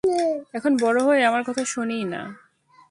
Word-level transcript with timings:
এখন 0.53 0.71
বড় 0.77 0.99
হয়ে 1.03 1.21
আমার 1.25 1.43
কথা 1.47 1.63
শোনেই 1.65 2.03
না। 2.03 2.21